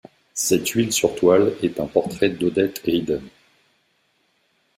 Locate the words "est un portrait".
1.61-2.29